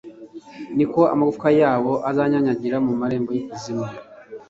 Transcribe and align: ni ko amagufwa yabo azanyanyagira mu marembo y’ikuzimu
ni 0.75 0.85
ko 0.93 1.01
amagufwa 1.13 1.47
yabo 1.61 1.93
azanyanyagira 2.09 2.77
mu 2.85 2.93
marembo 2.99 3.29
y’ikuzimu 3.33 3.87